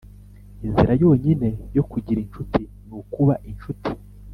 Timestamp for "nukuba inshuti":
2.87-3.89